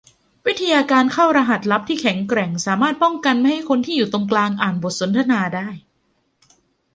[0.45, 5.67] วิทยาการเข้ารหัสลับที่แข็งแกร่งสามารถป้องกันไม่ให้คนที่อยู่ตรงกลางอ่านบทสนทนาได้